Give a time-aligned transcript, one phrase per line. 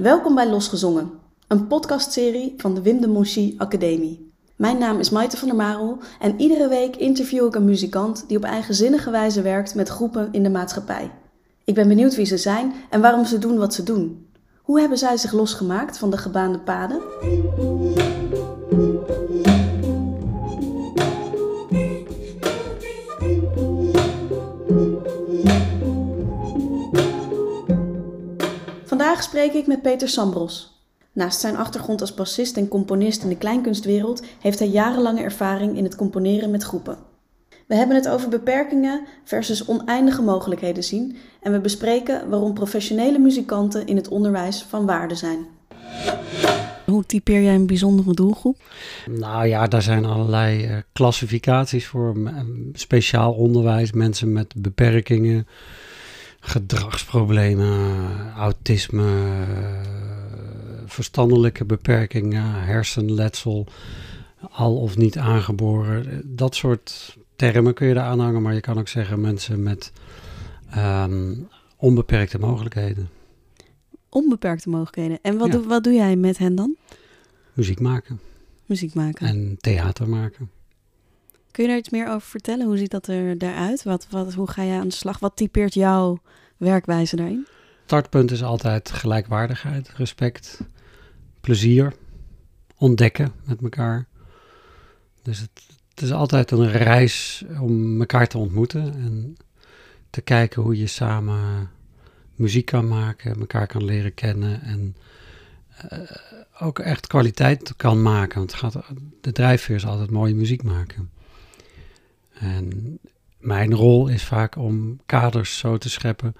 [0.00, 1.10] Welkom bij Losgezongen,
[1.48, 4.32] een podcastserie van de Wim de Academie.
[4.56, 8.36] Mijn naam is Maite van der Marel en iedere week interview ik een muzikant die
[8.36, 11.10] op eigenzinnige wijze werkt met groepen in de maatschappij.
[11.64, 14.26] Ik ben benieuwd wie ze zijn en waarom ze doen wat ze doen.
[14.62, 17.00] Hoe hebben zij zich losgemaakt van de gebaande paden?
[29.10, 30.82] Vandaag spreek ik met Peter Sambros.
[31.12, 35.84] Naast zijn achtergrond als bassist en componist in de kleinkunstwereld heeft hij jarenlange ervaring in
[35.84, 36.98] het componeren met groepen.
[37.66, 43.86] We hebben het over beperkingen versus oneindige mogelijkheden zien en we bespreken waarom professionele muzikanten
[43.86, 45.46] in het onderwijs van waarde zijn.
[46.86, 48.56] Hoe typeer jij een bijzondere doelgroep?
[49.06, 52.16] Nou ja, daar zijn allerlei uh, klassificaties voor.
[52.72, 55.46] Speciaal onderwijs, mensen met beperkingen,
[56.40, 59.44] gedragsproblemen, autisme,
[60.86, 63.66] verstandelijke beperkingen, hersenletsel,
[64.50, 66.22] al of niet aangeboren.
[66.36, 69.92] Dat soort termen kun je daar aanhangen, maar je kan ook zeggen mensen met
[70.76, 73.08] um, onbeperkte mogelijkheden.
[74.08, 75.18] Onbeperkte mogelijkheden.
[75.22, 76.76] En wat, doe, wat doe jij met hen dan?
[77.52, 78.20] Muziek maken.
[78.66, 79.26] Muziek maken.
[79.26, 80.50] En theater maken.
[81.50, 82.66] Kun je daar iets meer over vertellen?
[82.66, 83.82] Hoe ziet dat er daaruit?
[83.82, 85.18] Wat, wat, hoe ga je aan de slag?
[85.18, 86.18] Wat typeert jouw
[86.56, 87.46] werkwijze daarin?
[87.84, 90.60] Startpunt is altijd gelijkwaardigheid, respect,
[91.40, 91.92] plezier,
[92.76, 94.06] ontdekken met elkaar.
[95.22, 95.50] Dus het,
[96.02, 99.36] is altijd een reis om elkaar te ontmoeten en
[100.10, 101.70] te kijken hoe je samen
[102.34, 104.96] muziek kan maken, elkaar kan leren kennen en
[105.92, 106.10] uh,
[106.60, 108.38] ook echt kwaliteit kan maken.
[108.38, 108.84] Want het gaat,
[109.20, 111.10] de drijfveer is altijd mooie muziek maken.
[112.40, 112.98] En
[113.38, 116.34] mijn rol is vaak om kaders zo te scheppen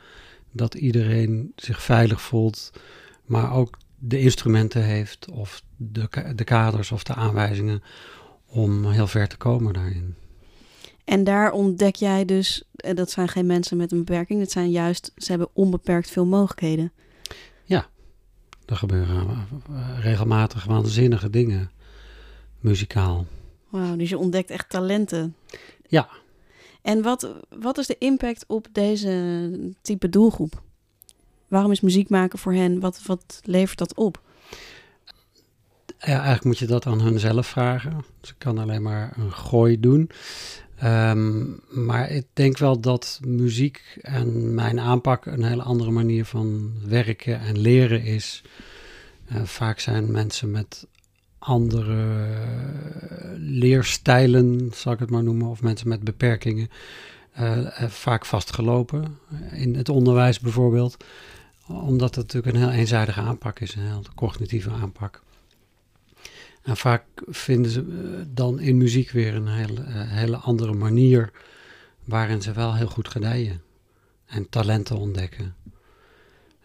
[0.52, 2.70] dat iedereen zich veilig voelt,
[3.24, 7.82] maar ook de instrumenten heeft of de, de kaders of de aanwijzingen
[8.46, 10.14] om heel ver te komen daarin.
[11.04, 14.70] En daar ontdek jij dus, eh, dat zijn geen mensen met een beperking, dat zijn
[14.70, 16.92] juist, ze hebben onbeperkt veel mogelijkheden.
[17.64, 17.86] Ja,
[18.66, 21.70] er gebeuren eh, regelmatig waanzinnige dingen,
[22.60, 23.26] muzikaal.
[23.68, 25.34] Wauw, dus je ontdekt echt talenten.
[25.90, 26.08] Ja.
[26.82, 29.50] En wat, wat is de impact op deze
[29.82, 30.62] type doelgroep?
[31.48, 32.80] Waarom is muziek maken voor hen?
[32.80, 34.20] Wat, wat levert dat op?
[35.98, 38.04] Ja, eigenlijk moet je dat aan hun zelf vragen.
[38.22, 40.10] Ik kan alleen maar een gooi doen.
[40.84, 46.72] Um, maar ik denk wel dat muziek en mijn aanpak een hele andere manier van
[46.86, 48.42] werken en leren is.
[49.32, 50.86] Uh, vaak zijn mensen met
[51.38, 52.26] andere
[53.60, 56.70] leerstijlen, zal ik het maar noemen, of mensen met beperkingen,
[57.40, 59.18] uh, vaak vastgelopen.
[59.52, 60.96] In het onderwijs bijvoorbeeld,
[61.66, 65.22] omdat het natuurlijk een heel eenzijdige aanpak is, een heel cognitieve aanpak.
[66.62, 71.32] En vaak vinden ze uh, dan in muziek weer een hele, hele andere manier
[72.04, 73.62] waarin ze wel heel goed gedijen
[74.26, 75.54] en talenten ontdekken.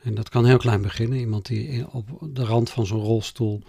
[0.01, 1.19] En dat kan heel klein beginnen.
[1.19, 3.63] Iemand die op de rand van zo'n rolstoel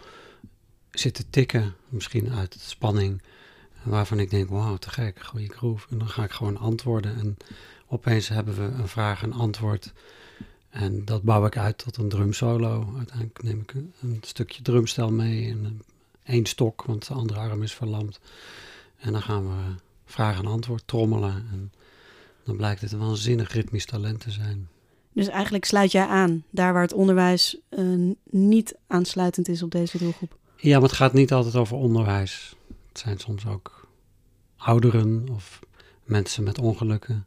[0.90, 3.22] zit te tikken, misschien uit spanning,
[3.82, 5.86] waarvan ik denk, wauw, te gek, goede groove.
[5.90, 7.36] En dan ga ik gewoon antwoorden en
[7.86, 9.92] opeens hebben we een vraag en antwoord.
[10.70, 12.92] En dat bouw ik uit tot een drumsolo.
[12.96, 15.82] Uiteindelijk neem ik een, stukje drumstel mee en
[16.22, 18.20] één stok, want de andere arm is verlamd.
[18.96, 19.74] En dan gaan we
[20.04, 21.46] vraag en antwoord trommelen.
[21.52, 21.72] En
[22.44, 24.68] dan blijkt het een waanzinnig ritmisch talent te zijn.
[25.12, 29.98] Dus eigenlijk sluit jij aan, daar waar het onderwijs uh, niet aansluitend is op deze
[29.98, 30.36] doelgroep?
[30.56, 32.56] Ja, maar het gaat niet altijd over onderwijs.
[32.88, 33.88] Het zijn soms ook
[34.56, 35.60] ouderen of
[36.04, 37.26] mensen met ongelukken.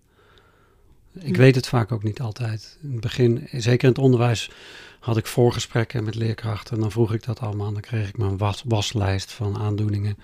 [1.13, 1.41] Ik hm.
[1.41, 2.77] weet het vaak ook niet altijd.
[2.81, 4.51] In het begin, zeker in het onderwijs,
[4.99, 6.75] had ik voorgesprekken met leerkrachten.
[6.75, 7.71] En dan vroeg ik dat allemaal.
[7.71, 10.17] Dan kreeg ik mijn was, waslijst van aandoeningen.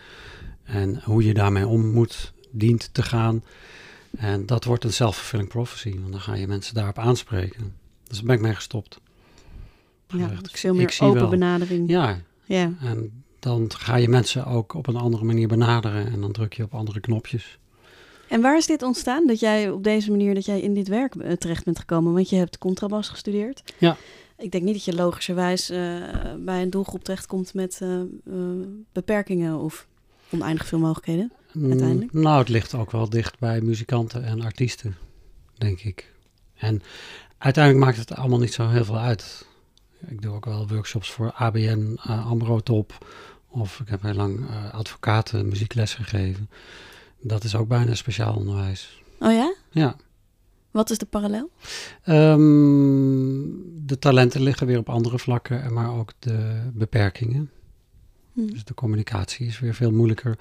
[0.63, 3.43] En hoe je daarmee om moet, dient te gaan.
[4.17, 5.99] En dat wordt een self-fulfilling prophecy.
[5.99, 7.73] Want dan ga je mensen daarop aanspreken.
[8.07, 8.99] Dus daar ben ik mee gestopt.
[10.07, 11.29] Ja, ik veel meer open wel.
[11.29, 11.89] benadering.
[11.89, 12.19] Ja.
[12.45, 12.73] Ja.
[12.81, 16.11] En dan ga je mensen ook op een andere manier benaderen.
[16.11, 17.57] En dan druk je op andere knopjes.
[18.27, 19.27] En waar is dit ontstaan?
[19.27, 22.13] Dat jij op deze manier dat jij in dit werk eh, terecht bent gekomen?
[22.13, 23.63] Want je hebt contrabas gestudeerd.
[23.77, 23.97] Ja.
[24.37, 25.77] Ik denk niet dat je logischerwijs uh,
[26.39, 28.35] bij een doelgroep terechtkomt met uh, uh,
[28.91, 29.87] beperkingen of
[30.29, 32.13] oneindig veel mogelijkheden mm, uiteindelijk.
[32.13, 34.97] nou, het ligt ook wel dicht bij muzikanten en artiesten,
[35.57, 36.13] denk ik.
[36.55, 36.81] En
[37.37, 39.47] uiteindelijk maakt het allemaal niet zo heel veel uit.
[40.07, 43.07] Ik doe ook wel workshops voor ABN, Ambro Top.
[43.47, 46.49] Of ik heb heel lang advocaten muziekles gegeven.
[47.21, 49.03] Dat is ook bijna speciaal onderwijs.
[49.19, 49.55] Oh ja?
[49.71, 49.95] Ja.
[50.71, 51.51] Wat is de parallel?
[52.03, 52.39] Ehm,
[53.85, 57.51] de talenten liggen weer op andere vlakken, maar ook de beperkingen.
[58.33, 58.45] Hm.
[58.45, 60.39] Dus de communicatie is weer veel moeilijker.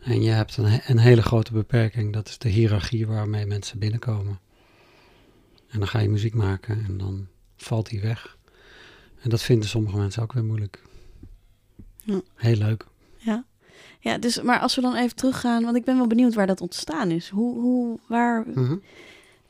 [0.00, 4.38] En je hebt een, een hele grote beperking, dat is de hiërarchie waarmee mensen binnenkomen.
[5.68, 8.37] En dan ga je muziek maken en dan valt die weg.
[9.22, 10.82] En dat vinden sommige mensen ook weer moeilijk.
[12.02, 12.20] Ja.
[12.34, 12.86] Heel leuk.
[13.16, 13.44] Ja.
[14.00, 16.60] Ja, dus, maar als we dan even teruggaan, want ik ben wel benieuwd waar dat
[16.60, 17.28] ontstaan is.
[17.28, 18.76] Hoe, hoe, waar, Mhm.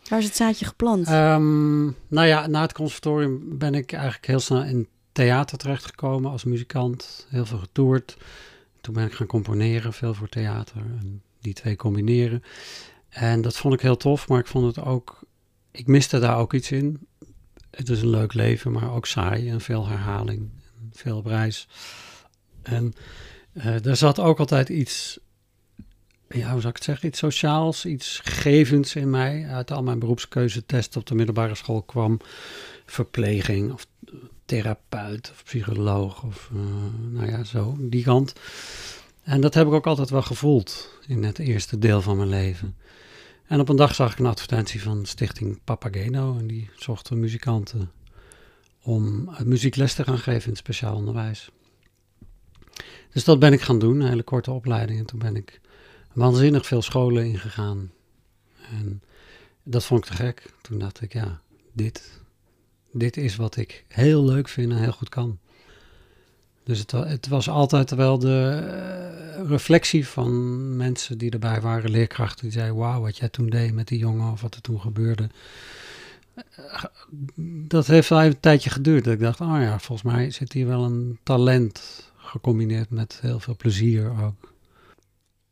[0.09, 1.07] waar is het zaadje geplant?
[1.07, 6.45] Ehm, nou ja, na het conservatorium ben ik eigenlijk heel snel in theater terechtgekomen als
[6.45, 7.27] muzikant.
[7.29, 8.17] Heel veel getoerd.
[8.81, 10.77] Toen ben ik gaan componeren, veel voor theater.
[10.77, 12.43] En die twee combineren.
[13.09, 15.19] En dat vond ik heel tof, maar ik vond het ook...
[15.71, 17.07] Ik miste daar ook iets in.
[17.71, 20.51] Het is een leuk leven, maar ook saai en veel herhaling.
[20.93, 21.69] Veel op reis.
[22.63, 22.95] En
[23.53, 25.19] eh er zat ook altijd iets...
[26.29, 27.09] Hoe zou ik het zeggen?
[27.09, 29.47] Iets sociaals, iets gevends in mij.
[29.49, 32.21] Uit al mijn beroepskeuzetesten op de middelbare school kwam
[32.87, 33.87] verpleging of
[34.45, 36.61] therapeut of psycholoog of eh,
[37.11, 38.33] nou ja, zo, die kant.
[39.23, 42.77] En dat heb ik ook altijd wel gevoeld in het eerste deel van mijn leven.
[43.49, 47.91] En op een dag zag ik een advertentie van Stichting Papageno en die zochten muzikanten
[48.83, 51.51] om eh, muziekles te gaan geven in het speciaal onderwijs.
[53.13, 54.99] Dus dat ben ik gaan doen, een hele korte opleiding.
[54.99, 55.61] En toen ben ik
[56.13, 57.93] waanzinnig veel scholen ingegaan.
[58.71, 59.03] En
[59.63, 60.53] dat vond ik te gek.
[60.63, 61.41] Toen dacht ik, ja,
[61.73, 62.21] dit,
[62.93, 65.39] dit is wat ik heel leuk vind en heel goed kan.
[66.69, 68.63] Dus het, het was altijd wel de
[69.37, 73.75] eh, reflectie van mensen die erbij waren, leerkrachten, die zeiden, wauw, wat jij toen deed
[73.75, 75.29] met die jongen of wat er toen gebeurde.
[76.35, 76.85] Eh,
[77.69, 79.05] Dat heeft wel even een tijdje geduurd.
[79.05, 83.41] Dat ik dacht, oh ja, volgens mij zit hier wel een talent gecombineerd met heel
[83.41, 84.53] veel plezier ook.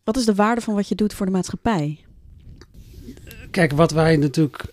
[0.05, 2.05] Wat is de waarde van wat je doet voor de maatschappij?
[3.51, 4.65] Kijk, wat wij natuurlijk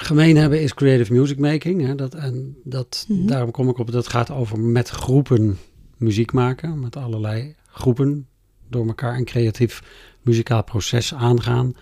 [0.00, 1.86] gemeen hebben is creative music making.
[1.86, 1.94] Hè?
[1.94, 3.26] Dat, en dat, Mhm.
[3.26, 5.58] daarom kom ik op, dat gaat over met groepen
[5.96, 6.80] muziek maken.
[6.80, 8.26] Met allerlei groepen
[8.68, 9.82] door elkaar een creatief
[10.22, 11.74] muzikaal proces aangaan.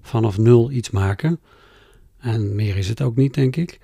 [0.00, 1.40] Vanaf nul iets maken.
[2.18, 3.78] En meer is het ook niet, denk ik.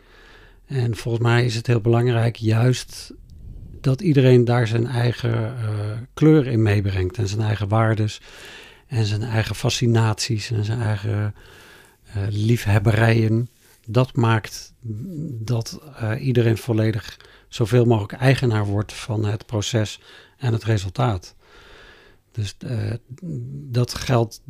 [0.67, 3.13] En volgens mij is het heel belangrijk juist
[3.81, 5.55] dat iedereen daar zijn eigen eh,
[6.15, 7.19] kleur in meebrengt.
[7.19, 8.21] En zijn eigen waardes.
[8.87, 10.51] En zijn eigen fascinaties.
[10.51, 11.35] En zijn eigen
[12.05, 13.49] eh, liefhebberijen.
[13.87, 14.73] Dat maakt
[15.31, 17.17] dat eh, iedereen volledig
[17.49, 20.01] zoveel mogelijk eigenaar wordt van het proces
[20.37, 21.35] en het resultaat.
[22.33, 22.93] Dus eh,
[23.71, 24.41] dat geldt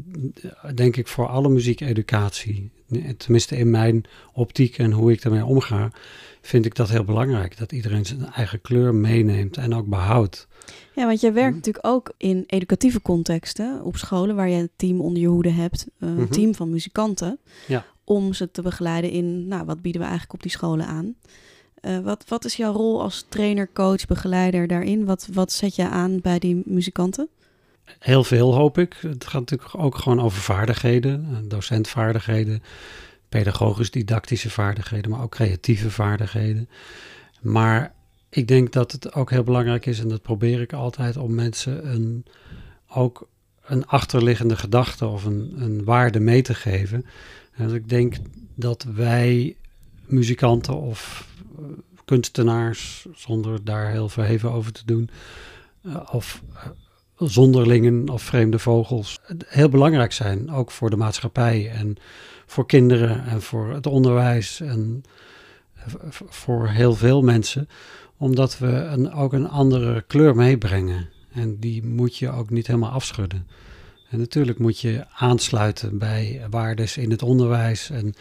[0.42, 2.70] eh, denk ik voor alle muziekeducatie.
[3.16, 5.90] Tenminste in mijn optiek en hoe ik daarmee omga,
[6.40, 7.56] vind ik dat heel belangrijk.
[7.58, 10.46] Dat iedereen zijn eigen kleur meeneemt en ook behoudt.
[10.94, 11.56] Ja, want jij werkt Mhm.
[11.58, 15.86] natuurlijk ook in educatieve contexten op scholen waar je een team onder je hoede hebt,
[15.98, 16.30] een Mhm.
[16.32, 17.84] team van muzikanten, Ja.
[18.04, 21.14] Om ze te begeleiden in, nou, wat bieden we eigenlijk op die scholen aan?
[21.74, 25.04] Eh, wat, wat is jouw rol als trainer, coach, begeleider daarin?
[25.04, 27.28] Wat, wat zet je aan bij die muzikanten?
[27.98, 28.96] Heel veel hoop ik.
[29.00, 32.62] Het gaat natuurlijk ook gewoon over vaardigheden, eh, docentvaardigheden,
[33.28, 36.68] pedagogisch-didactische vaardigheden, maar ook creatieve vaardigheden.
[37.40, 37.94] Maar
[38.28, 41.90] ik denk dat het ook heel belangrijk is, en dat probeer ik altijd, om mensen
[41.90, 42.24] een,
[42.88, 43.28] ook
[43.66, 47.06] een achterliggende gedachte of een, een waarde mee te geven.
[47.56, 48.16] Dus ik denk
[48.54, 49.56] dat wij
[50.06, 51.28] muzikanten of
[51.58, 51.64] eh,
[52.04, 55.10] kunstenaars, zonder daar heel verheven over te doen,
[55.82, 56.66] eh, of eh,
[57.16, 61.96] zonderlingen of vreemde vogels heel belangrijk zijn, ook voor de maatschappij en
[62.46, 65.04] voor kinderen en voor het onderwijs en
[66.10, 67.68] voor heel veel mensen,
[68.16, 71.08] omdat we een, ook een andere kleur meebrengen.
[71.32, 73.46] En die moet je ook niet helemaal afschudden.
[74.14, 78.14] En natuurlijk moet je aansluiten bij waardes in het onderwijs en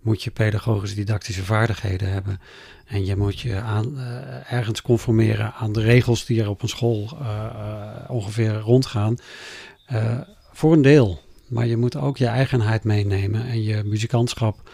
[0.00, 2.40] moet je pedagogisch-didactische vaardigheden hebben.
[2.86, 6.68] En je moet je aan, eh, ergens conformeren aan de regels die er op een
[6.68, 9.16] school eh, eh, ongeveer rondgaan.
[10.52, 11.20] Voor een deel.
[11.46, 14.70] Maar je moet ook je eigenheid meenemen en je muzikantschap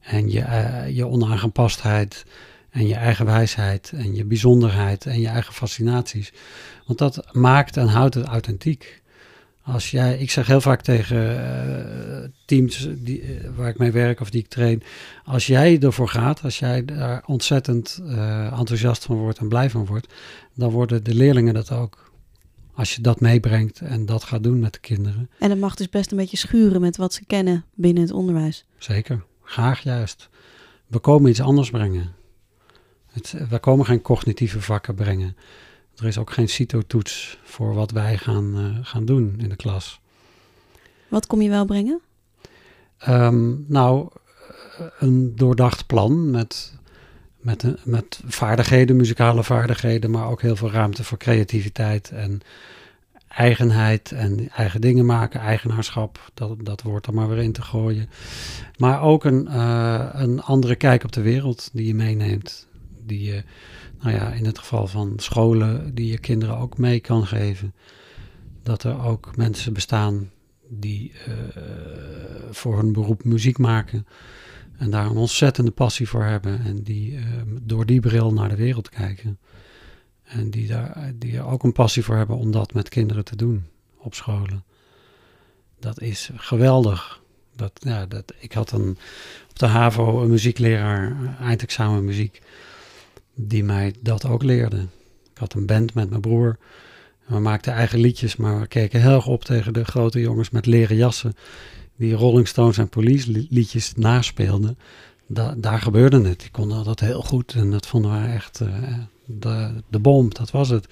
[0.00, 0.44] en je,
[0.92, 2.24] je onaangepastheid
[2.70, 6.32] en je eigen wijsheid en je bijzonderheid en je eigen fascinaties.
[6.86, 9.02] Want dat maakt en houdt het authentiek.
[9.64, 11.46] Als jij, ik zeg heel vaak tegen
[12.22, 14.82] eh, teams die, eh, waar ik mee werk of die ik train,
[15.24, 19.86] als jij ervoor gaat, als jij daar ontzettend eh, enthousiast van wordt en blij van
[19.86, 20.12] wordt,
[20.54, 22.12] dan worden de leerlingen dat ook.
[22.74, 25.30] Als je dat meebrengt en dat gaat doen met de kinderen.
[25.38, 28.64] En het mag dus best een beetje schuren met wat ze kennen binnen het onderwijs.
[28.78, 30.28] Zeker, graag juist.
[30.86, 32.12] We komen iets anders brengen.
[33.12, 35.36] Het, we komen geen cognitieve vakken brengen.
[35.96, 40.00] Er is ook geen CITO-toets voor wat wij gaan, eh, gaan doen in de klas.
[41.08, 42.00] Wat kom je wel brengen?
[42.98, 44.08] Ehm, nou,
[44.98, 46.74] een doordacht plan met,
[47.36, 52.40] met, met vaardigheden, muzikale vaardigheden, maar ook heel veel ruimte voor creativiteit en
[53.28, 58.08] eigenheid en eigen dingen maken, eigenaarschap, dat, dat woord er maar weer in te gooien.
[58.76, 62.66] Maar ook een, uh, een andere kijk op de wereld die je meeneemt.
[63.06, 63.44] Die je,
[64.00, 67.74] nou ja, in het geval van scholen, die je kinderen ook mee kan geven.
[68.62, 70.30] Dat er ook mensen bestaan
[70.68, 71.34] die uh,
[72.50, 74.06] voor hun beroep muziek maken.
[74.76, 76.60] En daar een ontzettende passie voor hebben.
[76.64, 77.24] En die uh,
[77.62, 79.38] door die bril naar de wereld kijken.
[80.22, 83.36] En die, daar, die er ook een passie voor hebben om dat met kinderen te
[83.36, 83.64] doen
[83.96, 84.64] op scholen.
[85.80, 87.22] Dat is geweldig.
[87.56, 88.98] Dat, ja, dat, ik had een,
[89.50, 92.42] op de HAVO een muziekleraar, eindexamen muziek,
[93.34, 94.86] die mij dat ook leerde.
[95.32, 96.58] Ik had een band met mijn broer.
[97.26, 100.66] We maakten eigen liedjes, maar we keken heel erg op tegen de grote jongens met
[100.66, 101.34] leren jassen.
[101.96, 104.78] Die Rolling Stones en Police liedjes naspeelden.
[105.26, 106.40] Da daar gebeurde het.
[106.40, 108.68] Die konden dat heel goed en dat vonden we echt uh,
[109.24, 110.86] de, de bom, dat was het.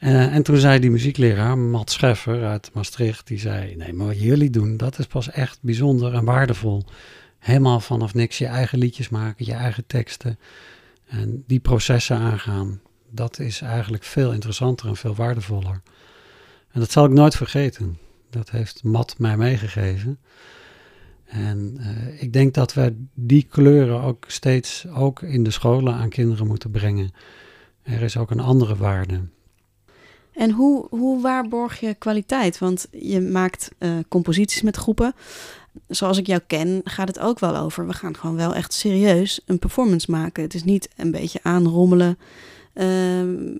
[0.00, 4.20] Uh, en toen zei die muziekleraar, Matt Scheffer uit Maastricht, die zei: Nee, maar wat
[4.20, 6.84] jullie doen, dat is pas echt bijzonder en waardevol.
[7.38, 10.38] Helemaal vanaf niks je eigen liedjes maken, je eigen teksten
[11.10, 12.80] en die processen aangaan.
[13.10, 15.82] Dat is eigenlijk veel interessanter en veel waardevoller.
[16.70, 17.98] En dat zal ik nooit vergeten.
[18.30, 20.18] Dat heeft Matt mij meegegeven.
[21.24, 26.08] En uh, ik denk dat we die kleuren ook steeds ook in de scholen aan
[26.08, 27.10] kinderen moeten brengen.
[27.82, 29.20] Er is ook een andere waarde.
[30.32, 32.58] En hoe, hoe waarborg je kwaliteit?
[32.58, 35.14] Want je maakt uh, composities met groepen.
[35.88, 37.86] Zoals ik jou ken, gaat het ook wel over.
[37.86, 40.42] We gaan gewoon wel echt serieus een performance maken.
[40.42, 42.18] Het is niet een beetje aanrommelen
[42.74, 42.84] uh,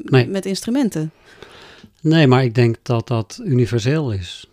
[0.03, 0.27] nee.
[0.27, 1.13] met instrumenten.
[2.01, 4.51] Nee, maar ik denk dat dat universeel is.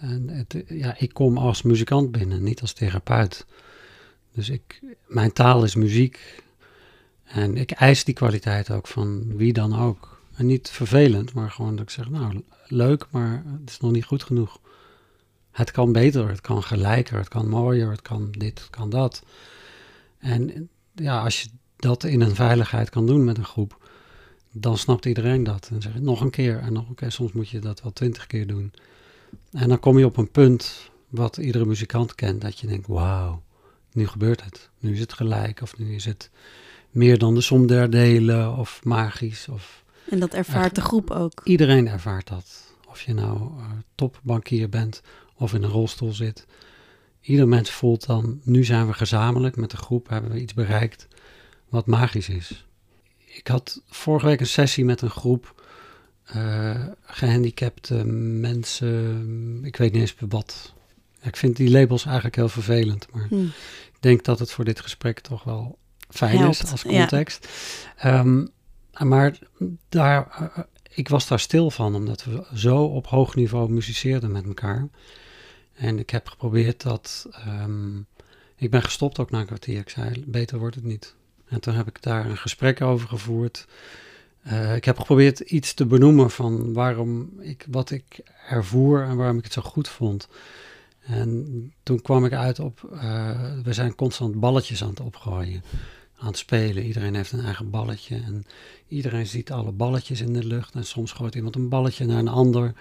[0.00, 3.46] En het, ja, ik kom als muzikant binnen, niet als therapeut.
[4.32, 6.42] Dus ik, mijn taal is muziek.
[7.24, 10.22] En ik eis die kwaliteit ook van wie dan ook.
[10.36, 14.04] En niet vervelend, maar gewoon dat ik zeg, nou, leuk, maar het is nog niet
[14.04, 14.60] goed genoeg.
[15.54, 19.22] Het kan beter, het kan gelijker, het kan mooier, het kan dit, het kan dat.
[20.18, 23.88] En ja, als je dat in een veiligheid kan doen met een groep,
[24.52, 25.68] dan snapt iedereen dat.
[25.72, 27.12] En zeg je nog een keer en nog een keer.
[27.12, 28.72] Soms moet je dat wel twintig keer doen.
[29.52, 33.42] En dan kom je op een punt wat iedere muzikant kent, dat je denkt, wauw,
[33.92, 34.70] nu gebeurt het.
[34.78, 36.30] Nu is het gelijk of nu is het
[36.90, 39.48] meer dan de som der delen of magisch.
[39.48, 41.40] Of, en dat ervaart de groep ook.
[41.44, 42.74] Iedereen ervaart dat.
[42.88, 45.02] Of je nou uh, topbankier bent
[45.36, 46.46] of in een rolstoel zit.
[47.20, 51.08] Ieder mens voelt dan, nu zijn we gezamenlijk met de groep, hebben we iets bereikt
[51.68, 52.66] wat magisch is.
[53.24, 55.62] Ik had vorige week een sessie met een groep
[56.36, 60.74] uh, gehandicapte mensen, ik weet niet eens wat.
[61.22, 63.46] Ik vind die labels eigenlijk heel vervelend, maar hmm.
[63.92, 67.48] ik denk dat het voor dit gesprek toch wel fijn Helpt, is als context.
[68.02, 68.18] Ja.
[68.18, 68.48] Um,
[68.98, 69.38] maar
[69.88, 70.64] daar, uh,
[70.94, 74.88] ik was daar stil van, omdat we zo op hoog niveau muziceerden met elkaar.
[75.74, 77.28] En ik heb geprobeerd dat.
[77.46, 78.06] Um,
[78.56, 79.78] ik ben gestopt ook na een kwartier.
[79.78, 81.14] Ik zei: beter wordt het niet.
[81.48, 83.66] En toen heb ik daar een gesprek over gevoerd.
[84.46, 89.38] Uh, ik heb geprobeerd iets te benoemen van waarom ik, wat ik ervoer en waarom
[89.38, 90.28] ik het zo goed vond.
[91.00, 93.00] En toen kwam ik uit op, uh,
[93.62, 95.62] we zijn constant balletjes aan het opgooien
[96.18, 96.84] aan het spelen.
[96.84, 98.46] Iedereen heeft een eigen balletje en
[98.88, 100.74] iedereen ziet alle balletjes in de lucht.
[100.74, 102.72] En soms gooit iemand een balletje naar een ander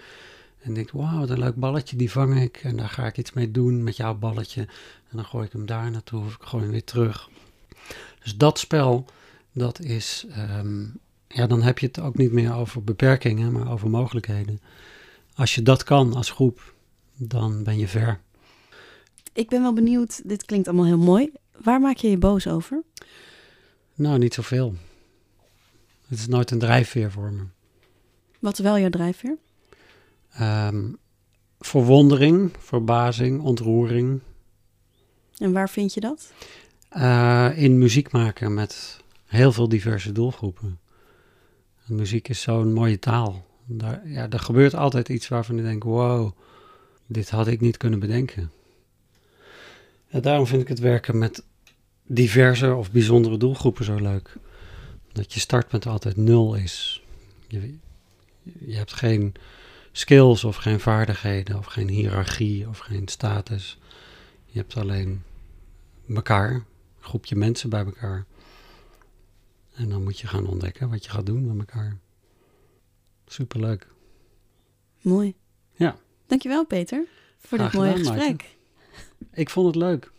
[0.64, 2.58] en denkt, wauw, wat een leuk balletje, die vang ik.
[2.58, 4.62] En daar ga ik iets mee doen met jouw balletje.
[5.10, 7.30] En dan gooi ik hem daar naartoe of ik gooi hem weer terug.
[8.24, 9.06] Dus dat spel,
[9.52, 10.26] dat is,
[10.60, 14.60] um, ja, dan heb je het ook niet meer over beperkingen, maar over mogelijkheden.
[15.36, 16.74] Als je dat kan als groep,
[17.16, 18.20] dan ben je ver.
[19.34, 21.32] Ik ben wel benieuwd, dit klinkt allemaal heel mooi.
[21.64, 22.84] Waar maak je je boos over?
[23.96, 24.76] Nou, niet zoveel.
[26.08, 27.44] Het is nooit een drijfveer voor me.
[28.40, 29.38] Wat is wel jouw drijfveer?
[30.42, 30.98] Um,
[31.60, 34.22] verwondering, verbazing, ontroering.
[35.38, 36.32] En waar vind je dat?
[36.98, 40.80] Uh, in muziek maken met heel veel diverse doelgroepen.
[41.88, 43.46] En muziek is zo'n mooie taal.
[43.66, 46.32] Daar, ja, er gebeurt altijd iets waarvan je denkt: wow,
[47.08, 48.52] dit had ik niet kunnen bedenken.
[50.08, 51.44] Ja, daarom vind ik het werken met
[52.06, 54.36] diverse of bijzondere doelgroepen zo leuk.
[55.12, 57.04] Dat je startpunt altijd nul is.
[57.48, 57.78] Je,
[58.66, 59.34] je hebt geen
[59.94, 63.78] skills of geen vaardigheden of geen hiërarchie of geen status.
[64.46, 65.24] Je hebt alleen
[66.14, 66.64] elkaar, een
[67.00, 68.26] groepje mensen bij elkaar.
[69.76, 71.98] En dan moet je gaan ontdekken wat je gaat doen met elkaar.
[73.28, 73.88] Superleuk.
[75.02, 75.36] Mooi.
[75.74, 75.96] Ja.
[76.28, 77.06] Dankjewel Peter
[77.38, 78.30] voor Graag dit mooie gedaan, gesprek.
[78.30, 78.62] Maarten.
[79.32, 80.12] Ik vond het leuk.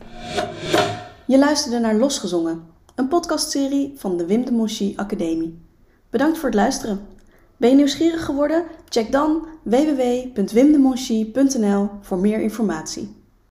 [1.27, 5.59] Je luisterde naar Losgezongen, een podcastserie van de Wim de Monchy Academie.
[6.11, 7.07] Bedankt voor het luisteren.
[7.57, 8.65] Ben je nieuwsgierig geworden?
[8.89, 13.24] Check dan www.wimdemonchy.nl voor meer informatie.